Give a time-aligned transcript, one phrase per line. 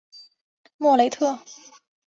[0.77, 1.39] 莫雷特。